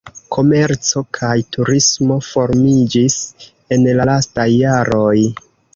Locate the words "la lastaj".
4.01-4.53